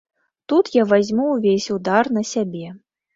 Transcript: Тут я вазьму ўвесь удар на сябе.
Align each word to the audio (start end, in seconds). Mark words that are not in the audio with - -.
Тут 0.53 0.69
я 0.75 0.85
вазьму 0.93 1.25
ўвесь 1.33 1.67
удар 1.75 2.09
на 2.17 2.23
сябе. 2.31 2.63